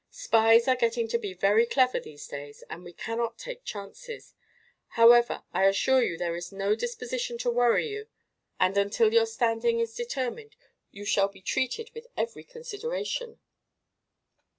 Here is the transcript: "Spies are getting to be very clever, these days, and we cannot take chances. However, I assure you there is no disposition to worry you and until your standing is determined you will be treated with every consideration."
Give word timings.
"Spies 0.09 0.67
are 0.67 0.75
getting 0.75 1.07
to 1.09 1.19
be 1.19 1.35
very 1.35 1.67
clever, 1.67 1.99
these 1.99 2.27
days, 2.27 2.63
and 2.71 2.83
we 2.83 2.91
cannot 2.91 3.37
take 3.37 3.63
chances. 3.63 4.33
However, 4.97 5.43
I 5.53 5.65
assure 5.65 6.01
you 6.01 6.17
there 6.17 6.35
is 6.35 6.51
no 6.51 6.73
disposition 6.75 7.37
to 7.37 7.51
worry 7.51 7.89
you 7.89 8.07
and 8.59 8.75
until 8.77 9.13
your 9.13 9.27
standing 9.27 9.79
is 9.79 9.93
determined 9.93 10.55
you 10.89 11.05
will 11.15 11.27
be 11.27 11.43
treated 11.43 11.91
with 11.93 12.07
every 12.17 12.43
consideration." 12.43 13.39